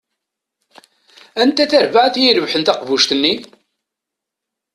[1.41, 3.33] Anta tarbaɛt i irebḥen taqbuct-nni?